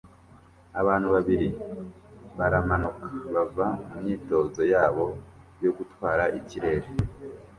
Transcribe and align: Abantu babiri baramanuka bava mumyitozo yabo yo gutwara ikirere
Abantu 0.81 1.07
babiri 1.15 1.47
baramanuka 2.37 3.05
bava 3.33 3.67
mumyitozo 3.89 4.61
yabo 4.73 5.05
yo 5.63 5.71
gutwara 5.77 6.23
ikirere 6.39 6.87